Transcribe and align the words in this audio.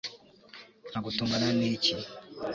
nka 0.89 0.99
gutungana 1.05 1.47
ni 1.57 1.67
iki 1.75 1.93